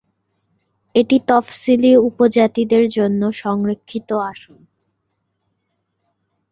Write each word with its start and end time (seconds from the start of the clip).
এটি 0.95 1.17
তফসিলি 1.27 1.91
উপজাতিদের 2.09 2.83
জন্য 2.89 3.21
সংরক্ষিত 3.41 4.09
আসন। 4.31 4.59